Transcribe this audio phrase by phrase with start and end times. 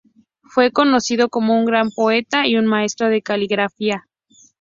[0.41, 4.07] Fue conocido como un gran poeta y un maestro de caligrafía.